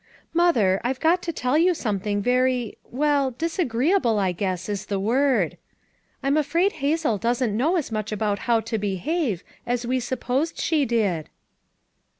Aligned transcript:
"Mother 0.33 0.81
I've 0.83 0.99
got 0.99 1.21
to 1.21 1.31
tell 1.31 1.59
you 1.59 1.75
something 1.75 2.23
very— 2.23 2.75
well, 3.01 3.29
disagreeable 3.37 4.17
I 4.17 4.31
guess 4.31 4.67
is 4.67 4.87
the 4.87 4.99
word. 4.99 5.57
I'm 6.23 6.37
afraid 6.37 6.71
Hazel 6.81 7.19
doesn't 7.19 7.55
know 7.55 7.75
as 7.75 7.91
much 7.91 8.11
about 8.11 8.39
how 8.49 8.61
to 8.61 8.79
behave 8.79 9.43
as 9.67 9.85
we 9.85 9.99
supposed 9.99 10.57
she 10.57 10.85
did." 10.85 11.29